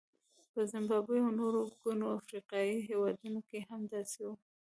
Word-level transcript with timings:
په 0.51 0.59
زیمبابوې 0.71 1.19
او 1.23 1.31
نورو 1.39 1.59
ګڼو 1.81 2.07
افریقایي 2.19 2.75
هېوادونو 2.89 3.39
کې 3.49 3.59
هم 3.69 3.81
داسې 3.93 4.19
وو. 4.25 4.33